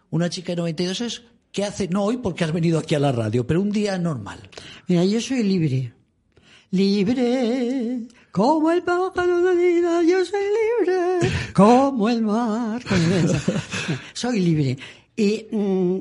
[0.10, 1.90] Una chica de 92 es ¿Qué hace?
[1.90, 4.40] No hoy porque has venido aquí a la radio, pero un día normal.
[4.88, 5.94] Mira, yo soy libre.
[6.72, 12.82] Libre, como el pájaro de vida, yo soy libre, como el mar.
[14.14, 14.78] soy libre.
[15.16, 15.98] Y mm,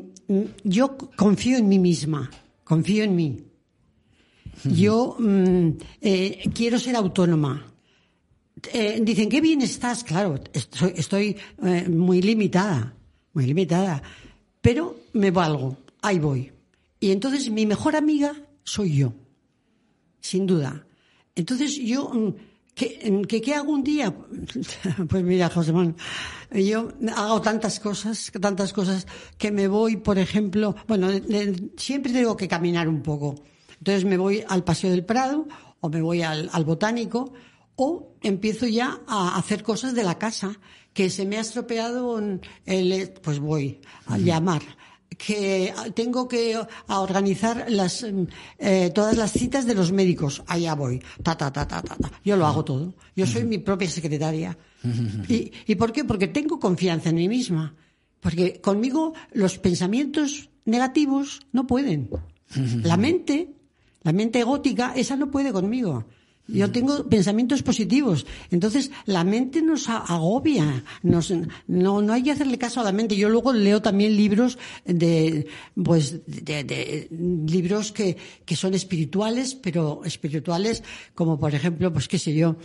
[0.64, 2.30] yo confío en mí misma,
[2.64, 3.44] confío en mí.
[4.64, 5.68] Yo mm,
[6.00, 7.66] eh, quiero ser autónoma.
[8.72, 10.04] Eh, dicen, qué bien estás.
[10.04, 12.94] Claro, estoy, estoy eh, muy limitada,
[13.32, 14.02] muy limitada
[14.60, 16.52] pero me valgo, ahí voy.
[16.98, 19.12] Y entonces mi mejor amiga soy yo,
[20.20, 20.86] sin duda.
[21.40, 22.34] Entonces yo, mm,
[22.74, 24.14] ¿qué, qué, hago un día?
[25.08, 25.96] Pues mira, José Manuel,
[26.52, 29.06] yo hago tantas cosas, tantas cosas,
[29.38, 31.08] que me voy, por ejemplo, bueno,
[31.76, 33.36] siempre tengo que caminar un poco.
[33.78, 35.48] Entonces me voy al Paseo del Prado
[35.80, 37.32] o me voy al, al Botánico
[37.76, 40.60] o empiezo ya a hacer cosas de la casa
[40.92, 42.20] que se me ha estropeado
[42.66, 44.60] el, pues voy a llamar
[45.18, 48.06] que tengo que a organizar las
[48.58, 50.42] eh, todas las citas de los médicos.
[50.46, 51.02] Allá voy.
[51.22, 52.10] Ta, ta, ta, ta, ta, ta.
[52.24, 52.94] Yo lo hago todo.
[53.16, 54.56] Yo soy mi propia secretaria.
[55.28, 56.04] ¿Y, ¿Y por qué?
[56.04, 57.74] Porque tengo confianza en mí misma.
[58.20, 62.10] Porque conmigo los pensamientos negativos no pueden.
[62.82, 63.54] La mente,
[64.02, 66.06] la mente gótica, esa no puede conmigo.
[66.52, 68.26] Yo tengo pensamientos positivos.
[68.50, 70.84] Entonces, la mente nos agobia.
[71.02, 71.32] Nos,
[71.66, 73.16] no, no hay que hacerle caso a la mente.
[73.16, 75.46] Yo luego leo también libros de,
[75.82, 80.82] pues, de, de libros que, que son espirituales, pero espirituales
[81.14, 82.56] como, por ejemplo, pues qué sé yo,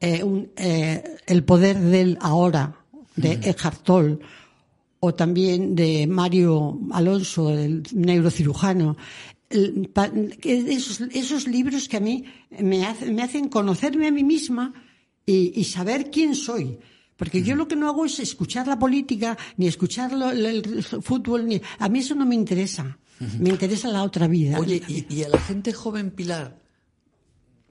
[0.00, 2.76] eh, un, eh, El poder del ahora,
[3.16, 4.18] de Eckhart Tolle,
[5.00, 8.96] o también de Mario Alonso, el neurocirujano,
[9.54, 12.24] esos, esos libros que a mí
[12.60, 14.72] me, hacen, me hacen conocerme a mí misma
[15.24, 16.78] y, y, saber quién soy.
[17.16, 20.82] Porque yo lo que no hago es escuchar la política, ni escuchar lo, el, el,
[20.82, 22.98] fútbol, ni a mí eso no me interesa.
[23.38, 24.58] Me interesa la otra vida.
[24.58, 26.58] Oye, y, y a la gente joven, Pilar,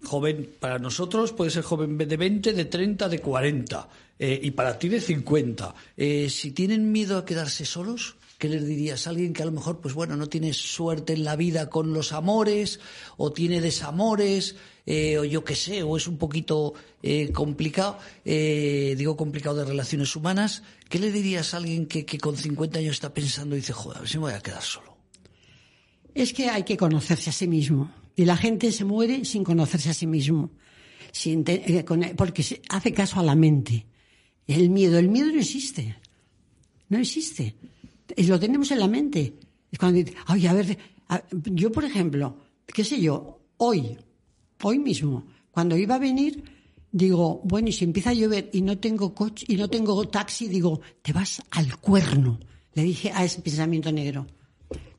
[0.04, 4.78] joven para nosotros puede ser joven de 20, de 30, de 40, eh, y para
[4.78, 5.74] ti de 50.
[5.98, 9.08] Eh, si tienen miedo a quedarse solos, ¿qué les dirías?
[9.08, 12.12] Alguien que a lo mejor, pues bueno, no tiene suerte en la vida con los
[12.12, 12.80] amores,
[13.18, 18.96] o tiene desamores, eh, o yo qué sé, o es un poquito eh, complicado, eh,
[18.98, 22.96] digo complicado de relaciones humanas, ¿qué le dirías a alguien que, que con 50 años
[22.96, 24.98] está pensando y dice, joder, a ver si me voy a quedar solo?
[26.14, 27.92] Es que hay que conocerse a sí mismo.
[28.16, 30.52] Y la gente se muere sin conocerse a sí mismo.
[31.12, 33.86] Sin te, con, porque hace caso a la mente.
[34.46, 35.98] El miedo, el miedo no existe.
[36.90, 37.56] No existe.
[38.16, 39.34] Y lo tenemos en la mente.
[39.72, 40.78] Es cuando dice, oye, a ver,
[41.10, 43.98] a, yo por ejemplo, qué sé yo, hoy,
[44.62, 46.44] hoy mismo, cuando iba a venir,
[46.92, 50.48] digo, bueno, y si empieza a llover y no tengo coche y no tengo taxi,
[50.48, 52.40] digo, te vas al cuerno.
[52.74, 54.28] Le dije a ese pensamiento negro,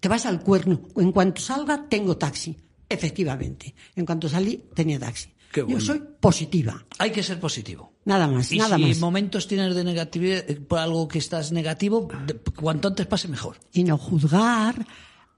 [0.01, 0.83] te vas al cuerno.
[0.97, 2.57] En cuanto salga, tengo taxi.
[2.89, 3.75] Efectivamente.
[3.97, 5.31] En cuanto salí, tenía taxi.
[5.55, 5.71] Bueno.
[5.71, 6.85] Yo soy positiva.
[6.99, 7.94] Hay que ser positivo.
[8.05, 8.99] Nada más, y nada si más.
[9.01, 12.09] momentos tienes de negatividad por algo que estás negativo,
[12.55, 13.57] cuanto antes pase mejor.
[13.73, 14.87] Y no juzgar,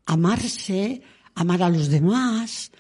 [0.04, 1.02] amarse,
[1.34, 2.72] amar a los demás,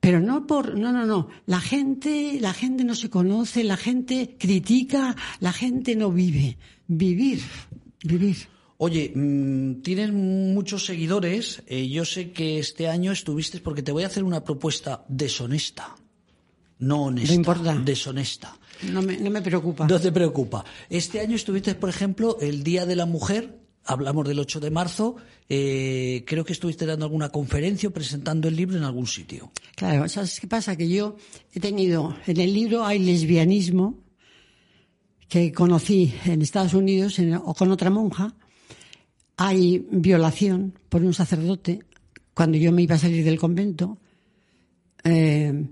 [0.00, 4.36] pero no por no no no, la gente la gente no se conoce, la gente
[4.38, 7.40] critica, la gente no vive, vivir,
[8.04, 8.36] vivir.
[8.78, 11.62] Oye, mmm, tienes muchos seguidores.
[11.68, 15.94] Eh, yo sé que este año estuviste porque te voy a hacer una propuesta deshonesta.
[16.80, 17.32] No honesta.
[17.32, 17.74] No importa.
[17.76, 18.58] Deshonesta.
[18.90, 19.86] No me, no me preocupa.
[19.86, 20.64] No te preocupa.
[20.88, 23.58] Este año estuviste, por ejemplo, el Día de la Mujer.
[23.84, 25.16] Hablamos del 8 de marzo.
[25.48, 29.52] Eh, creo que estuviste dando alguna conferencia o presentando el libro en algún sitio.
[29.76, 30.76] Claro, ¿sabes qué pasa?
[30.76, 31.16] Que yo
[31.52, 33.98] he tenido, en el libro hay lesbianismo
[35.28, 38.34] que conocí en Estados Unidos en, o con otra monja.
[39.36, 41.80] Hay violación por un sacerdote
[42.34, 43.98] cuando yo me iba a salir del convento.
[45.04, 45.66] Eh,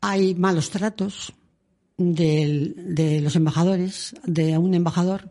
[0.00, 1.32] hay malos tratos
[2.00, 5.30] del, de los embajadores, de un embajador.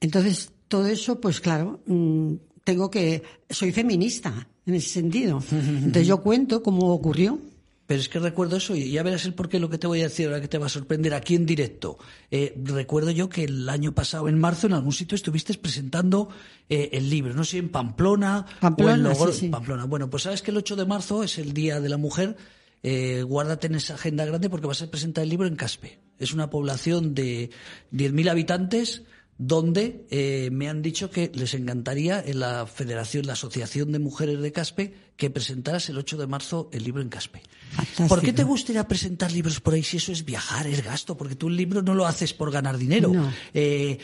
[0.00, 2.34] Entonces, todo eso, pues claro, mmm,
[2.64, 3.22] tengo que.
[3.48, 5.42] Soy feminista en ese sentido.
[5.50, 7.40] Entonces, yo cuento cómo ocurrió.
[7.86, 10.08] Pero es que recuerdo eso y ya verás el porqué lo que te voy a
[10.10, 11.96] decir ahora que te va a sorprender aquí en directo.
[12.30, 16.28] Eh, recuerdo yo que el año pasado, en marzo, en algún sitio estuviste presentando
[16.68, 19.32] eh, el libro, no sé, en Pamplona, Pamplona o en Logro...
[19.32, 19.48] sí, sí.
[19.48, 19.86] Pamplona.
[19.86, 22.36] Bueno, pues sabes que el 8 de marzo es el Día de la Mujer.
[22.82, 26.00] Eh, guárdate en esa agenda grande porque vas a presentar el libro en Caspe.
[26.18, 27.50] Es una población de
[27.92, 29.02] 10.000 habitantes
[29.38, 34.40] donde eh, me han dicho que les encantaría en la Federación, la Asociación de Mujeres
[34.40, 37.42] de Caspe, que presentaras el 8 de marzo el libro en Caspe.
[37.70, 38.08] Fantástico.
[38.08, 41.16] ¿Por qué te gustaría presentar libros por ahí si eso es viajar, es gasto?
[41.16, 43.12] Porque tú el libro no lo haces por ganar dinero.
[43.12, 43.32] No.
[43.54, 43.98] Eh,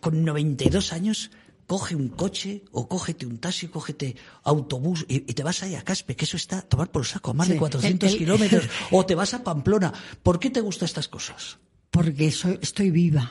[0.00, 1.30] con 92 años
[1.66, 5.82] coge un coche o cógete un taxi, cógete autobús y, y, te vas ahí a
[5.82, 7.54] Caspe, que eso está a tomar por saco, a más Sí.
[7.54, 9.92] de 400 El- el- kilómetros, o te vas a Pamplona.
[10.22, 11.58] ¿Por qué te gustan estas cosas?
[11.90, 13.30] Porque soy, estoy viva.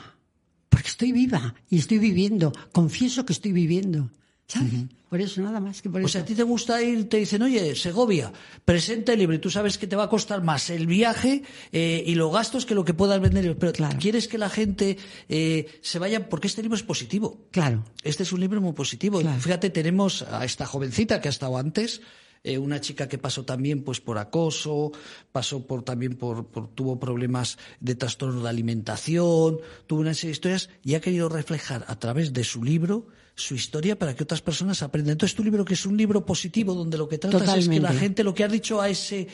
[0.68, 2.52] Porque estoy viva y estoy viviendo.
[2.72, 4.10] Confieso que estoy viviendo.
[4.46, 4.70] ¿Sabes?
[5.08, 6.12] Por eso, nada más que por O eso.
[6.14, 8.32] sea, a ti te gusta ir, te dicen, oye, Segovia,
[8.64, 12.02] presenta el libro y tú sabes que te va a costar más el viaje eh,
[12.06, 13.56] y los gastos que lo que puedas vender.
[13.58, 13.98] Pero Claro.
[14.00, 14.96] quieres que la gente
[15.28, 17.46] eh, se vaya, porque este libro es positivo.
[17.50, 17.84] Claro.
[18.02, 19.20] Este es un libro muy positivo.
[19.20, 19.40] Claro.
[19.40, 22.00] Fíjate, tenemos a esta jovencita que ha estado antes,
[22.44, 24.92] eh, una chica que pasó también pues por acoso,
[25.30, 30.32] pasó por también por, por tuvo problemas de trastorno de alimentación, tuvo una serie de
[30.32, 34.42] historias y ha querido reflejar a través de su libro su historia para que otras
[34.42, 35.12] personas aprendan.
[35.12, 37.88] Entonces, tu libro que es un libro positivo donde lo que tratas es que la
[38.00, 39.26] gente, lo que has dicho a ese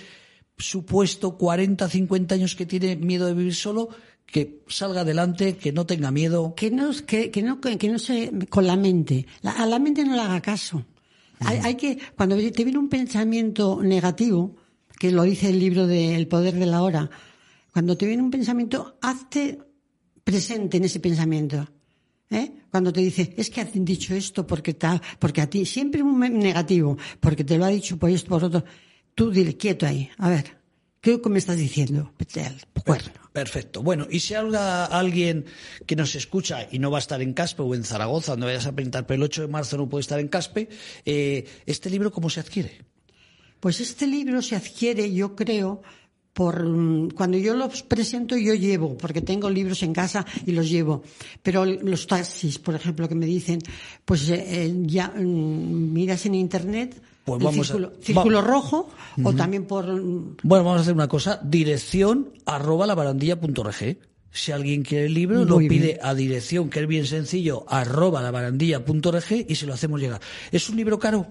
[0.56, 3.88] supuesto 40, 50 años que tiene miedo de vivir solo,
[4.26, 6.54] que salga adelante, que no tenga miedo.
[6.54, 9.26] Que no, que, que no, que no se, con la mente.
[9.42, 10.84] La- a la mente no le haga caso.
[11.40, 14.56] Hay, hay que, cuando te viene un pensamiento negativo,
[14.98, 17.08] que lo dice el libro de El poder de la hora,
[17.72, 19.58] cuando te viene un pensamiento, hazte
[20.24, 21.68] presente en ese pensamiento.
[22.30, 22.52] ¿Eh?
[22.70, 26.20] Cuando te dice, es que han dicho esto porque, ta, porque a ti, siempre un
[26.20, 28.64] negativo, porque te lo ha dicho por esto, por otro,
[29.14, 30.58] tú dile, quieto ahí, a ver,
[31.00, 32.12] ¿qué es lo que me estás diciendo?
[33.32, 33.82] Perfecto.
[33.82, 35.46] Bueno, y si habrá alguien
[35.86, 38.66] que nos escucha y no va a estar en Caspe o en Zaragoza, donde vayas
[38.66, 40.68] a pintar, pero el 8 de marzo no puede estar en Caspe,
[41.04, 42.84] eh, ¿este libro cómo se adquiere?
[43.60, 45.82] Pues este libro se adquiere, yo creo,
[46.38, 50.70] por mm, cuando yo los presento yo llevo, porque tengo libros en casa y los
[50.70, 51.02] llevo.
[51.42, 53.58] Pero los taxis, por ejemplo, que me dicen,
[54.04, 58.88] pues eh, eh, ya mm, miras en internet Pues el vamos a- círculo, va- rojo
[59.24, 63.98] o también por mm, Bueno, vamos a hacer una cosa, dirección arroba labarandilla.org.
[64.30, 69.44] Si alguien quiere el libro, lo pide a dirección, que es bien sencillo, arroba labarandilla.org
[69.48, 70.20] y se lo hacemos llegar.
[70.52, 71.26] ¿Es un libro caro?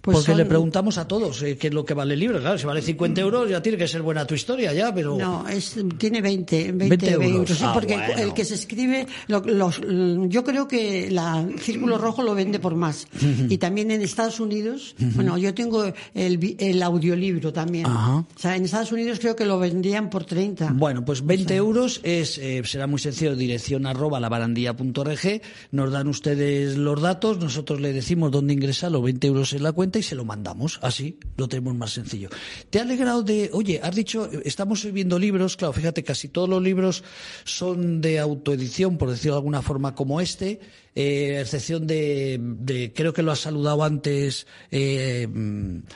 [0.00, 2.40] Pues Porque son- le preguntamos a todos eh, qué es lo que vale el libro.
[2.40, 5.16] Claro, si vale 50 euros ya tiene que ser buena tu historia ya, pero...
[5.18, 7.62] No, es, tiene 20, 20, 20 euros.
[7.62, 8.14] Ah, porque bueno.
[8.22, 9.80] el que se escribe, lo- los-
[10.28, 13.06] yo creo que la el Círculo Rojo lo vende por más.
[13.48, 15.84] Y también en Estados Unidos, bueno, yo tengo
[16.14, 17.86] el, el audiolibro también.
[17.86, 20.72] O sea, en Estados Unidos creo que lo vendían por 30.
[20.74, 25.40] Bueno, pues 20 euros es, eh, será muy sencillo, dirección arroba labarandilla.org,
[25.72, 29.72] nos dan ustedes los datos, nosotros le decimos dónde ingresar los 20 euros en la
[29.72, 32.28] cuenta y se lo mandamos, así lo tenemos más sencillo.
[32.70, 36.62] ¿Te ha alegrado de, oye, has dicho, estamos viendo libros, claro, fíjate, casi todos los
[36.62, 37.04] libros
[37.44, 40.60] son de autoedición, por decirlo de alguna forma, como este,
[40.94, 45.28] eh, a excepción de, de, creo que lo has saludado antes eh,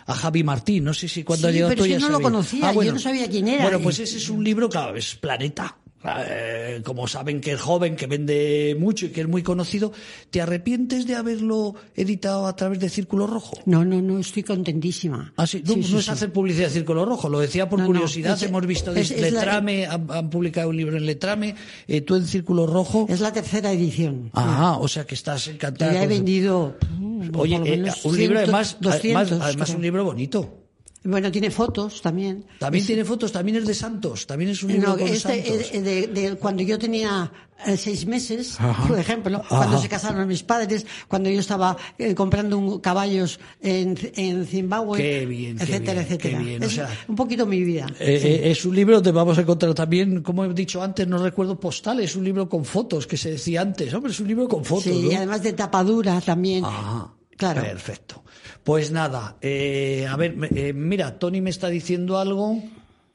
[0.07, 2.09] a Javi Martín, no sé si cuando Sí, ha llegado pero tú si ya no
[2.09, 3.65] lo conocía, yo no sabía quién era.
[3.65, 5.77] Bueno, pues ese es un libro, claro, es Planeta.
[6.05, 9.93] Eh, como saben que es joven, que vende mucho y que es muy conocido,
[10.31, 13.57] ¿te arrepientes de haberlo editado a través de Círculo Rojo?
[13.67, 15.33] No, no, no, estoy contentísima.
[15.37, 17.79] Ah, sí, no, Sí, no sí, es hacer publicidad de Círculo Rojo, lo decía por
[17.79, 21.07] No, no, curiosidad, es- hemos visto es- la- Letrame, han, han publicado un libro en
[21.07, 21.55] Letrame,
[21.87, 23.07] eh, tú en Círculo Rojo.
[23.09, 24.31] Es la tercera edición.
[24.33, 25.93] Ajá, o sea que estás encantada.
[25.93, 26.77] ya he vendido.
[26.99, 30.59] mm, Oye, eh, un libro 100, además, 200, además, además un libro bonito.
[31.05, 32.45] Bueno, tiene fotos también.
[32.61, 35.43] También Es- tiene fotos, también es de Santos, también es un libro No, con este
[35.45, 35.71] Santos.
[35.73, 37.33] es de, de cuando yo tenía
[37.67, 38.87] eh, seis meses, Ajá.
[38.87, 39.57] por ejemplo, Ajá.
[39.57, 44.99] cuando se casaron mis padres, cuando yo estaba eh, comprando un- caballos en, en Zimbabue,
[44.99, 46.39] Qué bien, qué etcétera, bien, qué etcétera.
[46.39, 47.87] bien, o Es sea, un poquito mi vida.
[47.99, 48.29] Eh, sí.
[48.29, 51.59] eh, es un libro donde vamos a encontrar también, como he dicho antes, no recuerdo
[51.59, 53.93] postales, es un libro con fotos, que se decía antes.
[53.93, 55.11] Hombre, es un libro con fotos, Sí, ¿no?
[55.11, 56.65] y además de tapadura también.
[56.65, 57.13] Ajá.
[57.37, 57.63] Claro.
[57.63, 58.23] Perfecto.
[58.63, 62.63] Pues nada, eh, a ver, eh, mira, Tony me está diciendo algo.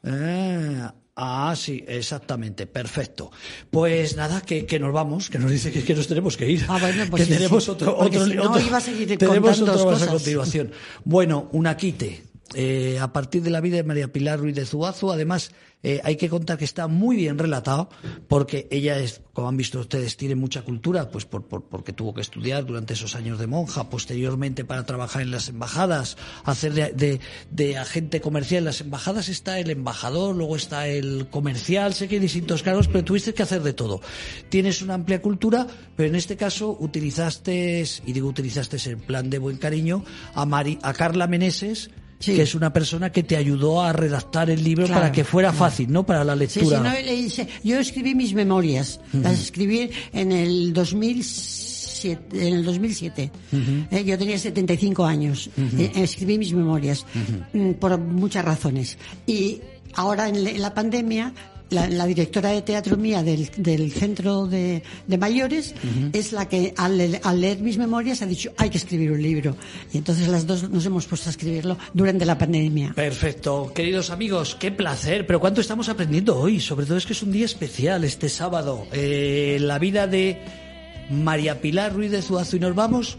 [0.04, 0.82] Eh,
[1.16, 3.32] ah, sí, exactamente, perfecto.
[3.70, 6.66] Pues nada, que, que nos vamos, que nos dice que, que nos tenemos que ir.
[6.68, 7.72] Ah, bueno, pues que sí, tenemos sí.
[7.72, 10.10] otro, otro, si no, otro- iba a seguir tenemos otro más a cosas.
[10.10, 10.72] continuación.
[11.06, 12.24] Bueno, una quite.
[12.54, 15.52] Eh, a partir de la vida de María Pilar Ruiz de Zuazo, además,
[15.84, 17.90] eh, hay que contar que está muy bien relatado,
[18.30, 22.14] porque ella es, como han visto ustedes, tiene mucha cultura, pues por, por- porque tuvo
[22.14, 27.20] que estudiar durante esos años de monja, posteriormente para trabajar en las embajadas, hacer de,
[27.52, 32.16] de- agente comercial en las embajadas está el embajador, luego está el comercial, sé que
[32.16, 34.00] hay distintos cargos, pero tuviste que hacer de todo.
[34.50, 39.38] Tienes una amplia cultura, pero en este caso utilizaste, y digo utilizaste en plan de
[39.38, 42.36] buen cariño, a, Mari- a Carla Meneses, Sí.
[42.36, 45.50] que es una persona que te ayudó a redactar el libro Claro, para que fuera
[45.52, 45.66] claro.
[45.66, 46.04] fácil, ¿no?
[46.06, 46.80] Para la Sí, sí, lectura.
[46.82, 46.90] no,
[47.64, 50.74] yo escribí mis memorias, las escribí en el
[51.98, 52.48] 2007.
[52.48, 53.32] En el 2007.
[53.92, 55.50] Eh, yo tenía 75 años.
[55.58, 57.06] Eh, escribí mis memorias
[57.54, 58.98] mm, por muchas razones.
[59.26, 59.62] Y
[59.94, 61.34] ahora en, la pandemia,
[61.70, 65.76] la, la directora de teatro mía del, del centro de, de mayores
[66.14, 69.56] es la que al, al leer mis memorias ha dicho hay que escribir un libro.
[69.94, 72.94] Y entonces las dos nos hemos puesto a escribirlo durante la pandemia.
[72.94, 75.28] Perfecto, queridos amigos, qué placer.
[75.28, 76.60] Pero cuánto estamos aprendiendo hoy.
[76.60, 78.88] Sobre todo es que es un día especial este sábado.
[78.94, 80.40] Eh, la vida de
[81.10, 83.18] María Pilar Ruiz de Zuazo y nos vamos.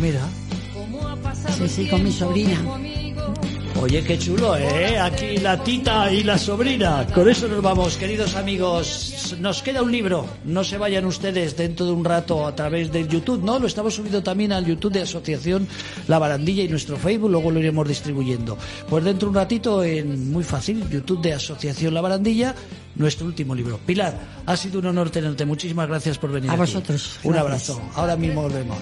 [0.00, 0.20] Mira.
[0.74, 2.60] Cómo ha pasado Sí, sí, con mi sobrina.
[3.80, 4.98] Oye, qué chulo, ¿eh?
[4.98, 7.06] Aquí la tita y la sobrina.
[7.14, 9.36] Con eso nos vamos, queridos amigos.
[9.38, 10.26] Nos queda un libro.
[10.44, 13.42] No se vayan ustedes dentro de un rato a través del YouTube.
[13.44, 15.68] No, lo estamos subiendo también al YouTube de Asociación
[16.08, 17.30] La Barandilla y nuestro Facebook.
[17.30, 18.58] Luego lo iremos distribuyendo.
[18.88, 22.56] Pues dentro de un ratito, en muy fácil, YouTube de Asociación La Barandilla,
[22.96, 23.78] nuestro último libro.
[23.86, 25.44] Pilar, ha sido un honor tenerte.
[25.44, 26.50] Muchísimas gracias por venir.
[26.50, 26.60] A aquí.
[26.62, 27.20] vosotros.
[27.22, 27.70] Un Gracias.
[27.70, 27.90] abrazo.
[27.94, 28.78] Ahora mismo volvemos.